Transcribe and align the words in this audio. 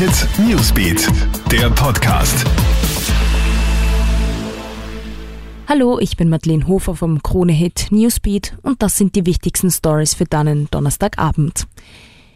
Hit 0.00 0.26
Newsbeat, 0.38 1.08
der 1.52 1.68
Podcast. 1.68 2.46
Hallo, 5.68 5.98
ich 5.98 6.16
bin 6.16 6.30
Madeleine 6.30 6.66
Hofer 6.66 6.96
vom 6.96 7.22
Krone 7.22 7.52
Hit 7.52 7.88
Newsbeat 7.90 8.56
und 8.62 8.82
das 8.82 8.96
sind 8.96 9.14
die 9.14 9.26
wichtigsten 9.26 9.70
Stories 9.70 10.14
für 10.14 10.24
deinen 10.24 10.70
Donnerstagabend. 10.70 11.66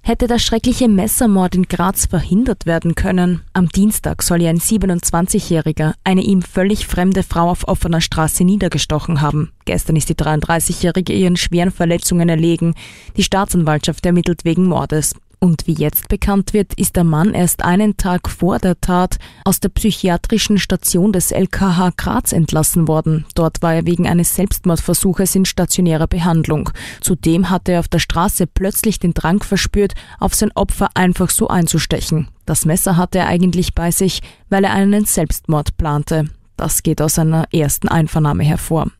Hätte 0.00 0.26
der 0.26 0.38
schreckliche 0.38 0.88
Messermord 0.88 1.54
in 1.54 1.64
Graz 1.64 2.06
verhindert 2.06 2.64
werden 2.64 2.94
können? 2.94 3.42
Am 3.52 3.68
Dienstag 3.68 4.22
soll 4.22 4.40
ja 4.40 4.48
ein 4.48 4.58
27-Jähriger 4.58 5.92
eine 6.02 6.22
ihm 6.22 6.40
völlig 6.40 6.86
fremde 6.86 7.22
Frau 7.22 7.50
auf 7.50 7.68
offener 7.68 8.00
Straße 8.00 8.42
niedergestochen 8.42 9.20
haben. 9.20 9.52
Gestern 9.66 9.96
ist 9.96 10.08
die 10.08 10.14
33-Jährige 10.14 11.12
ihren 11.12 11.36
schweren 11.36 11.72
Verletzungen 11.72 12.30
erlegen. 12.30 12.74
Die 13.18 13.22
Staatsanwaltschaft 13.22 14.06
ermittelt 14.06 14.46
wegen 14.46 14.64
Mordes. 14.64 15.14
Und 15.42 15.66
wie 15.66 15.72
jetzt 15.72 16.08
bekannt 16.08 16.52
wird, 16.52 16.74
ist 16.74 16.96
der 16.96 17.04
Mann 17.04 17.32
erst 17.32 17.64
einen 17.64 17.96
Tag 17.96 18.28
vor 18.28 18.58
der 18.58 18.78
Tat 18.78 19.16
aus 19.42 19.58
der 19.58 19.70
psychiatrischen 19.70 20.58
Station 20.58 21.14
des 21.14 21.32
LKH 21.32 21.92
Graz 21.96 22.32
entlassen 22.32 22.86
worden. 22.86 23.24
Dort 23.34 23.62
war 23.62 23.74
er 23.74 23.86
wegen 23.86 24.06
eines 24.06 24.34
Selbstmordversuches 24.36 25.34
in 25.34 25.46
stationärer 25.46 26.08
Behandlung. 26.08 26.68
Zudem 27.00 27.48
hatte 27.48 27.72
er 27.72 27.80
auf 27.80 27.88
der 27.88 28.00
Straße 28.00 28.46
plötzlich 28.46 28.98
den 28.98 29.14
Drang 29.14 29.42
verspürt, 29.42 29.94
auf 30.18 30.34
sein 30.34 30.52
Opfer 30.54 30.90
einfach 30.92 31.30
so 31.30 31.48
einzustechen. 31.48 32.28
Das 32.44 32.66
Messer 32.66 32.98
hatte 32.98 33.20
er 33.20 33.28
eigentlich 33.28 33.74
bei 33.74 33.90
sich, 33.90 34.20
weil 34.50 34.64
er 34.64 34.74
einen 34.74 35.06
Selbstmord 35.06 35.78
plante. 35.78 36.28
Das 36.58 36.82
geht 36.82 37.00
aus 37.00 37.18
einer 37.18 37.46
ersten 37.50 37.88
Einvernahme 37.88 38.44
hervor. 38.44 38.90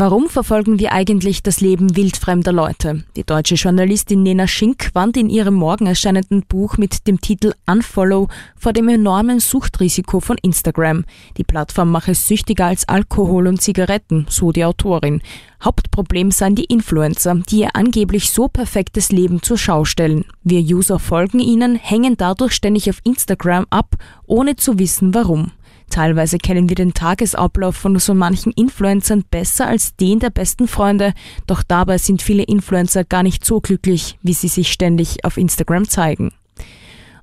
Warum 0.00 0.28
verfolgen 0.28 0.78
wir 0.78 0.92
eigentlich 0.92 1.42
das 1.42 1.60
Leben 1.60 1.96
wildfremder 1.96 2.52
Leute? 2.52 3.02
Die 3.16 3.24
deutsche 3.24 3.56
Journalistin 3.56 4.22
Nena 4.22 4.46
Schink 4.46 4.90
warnt 4.92 5.16
in 5.16 5.28
ihrem 5.28 5.54
morgen 5.54 5.88
erscheinenden 5.88 6.44
Buch 6.44 6.76
mit 6.76 7.08
dem 7.08 7.20
Titel 7.20 7.52
Unfollow 7.66 8.28
vor 8.54 8.72
dem 8.72 8.88
enormen 8.88 9.40
Suchtrisiko 9.40 10.20
von 10.20 10.38
Instagram. 10.40 11.04
Die 11.36 11.42
Plattform 11.42 11.90
mache 11.90 12.12
es 12.12 12.28
süchtiger 12.28 12.66
als 12.66 12.86
Alkohol 12.86 13.48
und 13.48 13.60
Zigaretten, 13.60 14.26
so 14.28 14.52
die 14.52 14.64
Autorin. 14.64 15.20
Hauptproblem 15.64 16.30
seien 16.30 16.54
die 16.54 16.66
Influencer, 16.66 17.34
die 17.50 17.62
ihr 17.62 17.74
angeblich 17.74 18.30
so 18.30 18.46
perfektes 18.46 19.10
Leben 19.10 19.42
zur 19.42 19.58
Schau 19.58 19.84
stellen. 19.84 20.24
Wir 20.44 20.60
User 20.60 21.00
folgen 21.00 21.40
ihnen, 21.40 21.74
hängen 21.74 22.16
dadurch 22.16 22.52
ständig 22.52 22.88
auf 22.88 23.00
Instagram 23.02 23.66
ab, 23.70 23.96
ohne 24.26 24.54
zu 24.54 24.78
wissen 24.78 25.12
warum. 25.12 25.50
Teilweise 25.90 26.38
kennen 26.38 26.68
wir 26.68 26.76
den 26.76 26.94
Tagesablauf 26.94 27.76
von 27.76 27.98
so 27.98 28.14
manchen 28.14 28.52
Influencern 28.52 29.24
besser 29.30 29.66
als 29.66 29.96
den 29.96 30.18
der 30.18 30.30
besten 30.30 30.68
Freunde, 30.68 31.14
doch 31.46 31.62
dabei 31.62 31.98
sind 31.98 32.22
viele 32.22 32.42
Influencer 32.42 33.04
gar 33.04 33.22
nicht 33.22 33.44
so 33.44 33.60
glücklich, 33.60 34.18
wie 34.22 34.34
sie 34.34 34.48
sich 34.48 34.70
ständig 34.70 35.24
auf 35.24 35.36
Instagram 35.36 35.88
zeigen. 35.88 36.32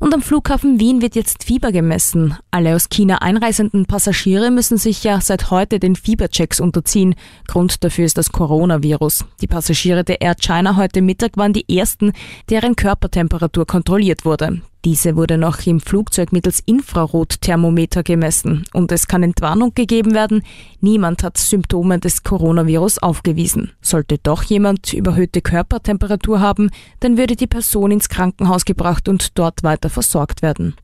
Und 0.00 0.12
am 0.12 0.22
Flughafen 0.22 0.80
Wien 0.80 1.00
wird 1.00 1.14
jetzt 1.14 1.44
Fieber 1.44 1.72
gemessen. 1.72 2.36
Alle 2.50 2.74
aus 2.74 2.90
China 2.90 3.22
einreisenden 3.22 3.86
Passagiere 3.86 4.50
müssen 4.50 4.76
sich 4.76 5.02
ja 5.02 5.20
seit 5.20 5.50
heute 5.50 5.78
den 5.78 5.96
Fieberchecks 5.96 6.60
unterziehen. 6.60 7.14
Grund 7.46 7.82
dafür 7.84 8.04
ist 8.04 8.18
das 8.18 8.30
Coronavirus. 8.30 9.24
Die 9.40 9.46
Passagiere 9.46 10.04
der 10.04 10.20
Air 10.20 10.34
China 10.34 10.76
heute 10.76 11.00
Mittag 11.00 11.36
waren 11.36 11.54
die 11.54 11.74
ersten, 11.74 12.12
deren 12.50 12.76
Körpertemperatur 12.76 13.66
kontrolliert 13.66 14.24
wurde. 14.26 14.60
Diese 14.84 15.16
wurde 15.16 15.38
noch 15.38 15.64
im 15.64 15.80
Flugzeug 15.80 16.30
mittels 16.30 16.62
Infrarotthermometer 16.66 18.02
gemessen 18.02 18.64
und 18.74 18.92
es 18.92 19.06
kann 19.06 19.22
Entwarnung 19.22 19.72
gegeben 19.74 20.12
werden. 20.12 20.42
Niemand 20.80 21.22
hat 21.22 21.38
Symptome 21.38 21.98
des 21.98 22.22
Coronavirus 22.22 22.98
aufgewiesen. 22.98 23.72
Sollte 23.80 24.18
doch 24.22 24.42
jemand 24.42 24.92
überhöhte 24.92 25.40
Körpertemperatur 25.40 26.40
haben, 26.40 26.70
dann 27.00 27.16
würde 27.16 27.34
die 27.34 27.46
Person 27.46 27.92
ins 27.92 28.10
Krankenhaus 28.10 28.66
gebracht 28.66 29.08
und 29.08 29.38
dort 29.38 29.62
weiter 29.62 29.88
versorgt 29.88 30.42
werden. 30.42 30.74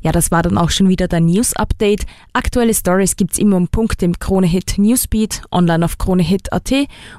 Ja, 0.00 0.12
das 0.12 0.30
war 0.30 0.42
dann 0.42 0.58
auch 0.58 0.70
schon 0.70 0.88
wieder 0.88 1.08
der 1.08 1.20
News 1.20 1.54
Update. 1.54 2.04
Aktuelle 2.34 2.74
Stories 2.74 3.16
gibt's 3.16 3.38
immer 3.38 3.56
um 3.56 3.66
Punkt 3.66 4.00
im 4.04 4.16
Kronehit 4.16 4.74
Newsbeat, 4.76 5.42
online 5.50 5.84
auf 5.84 5.98
kronehit.at 5.98 6.72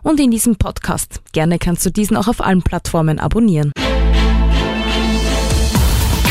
und 0.03 0.19
in 0.21 0.31
diesem 0.31 0.55
Podcast. 0.55 1.21
Gerne 1.33 1.57
kannst 1.59 1.85
du 1.85 1.89
diesen 1.89 2.15
auch 2.15 2.29
auf 2.29 2.39
allen 2.39 2.61
Plattformen 2.61 3.19
abonnieren. 3.19 3.71